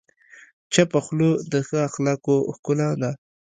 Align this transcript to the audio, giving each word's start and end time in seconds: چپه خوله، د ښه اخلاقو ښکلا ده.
چپه 0.73 0.99
خوله، 1.05 1.29
د 1.51 1.53
ښه 1.67 1.77
اخلاقو 1.89 2.37
ښکلا 2.55 2.89
ده. 3.01 3.11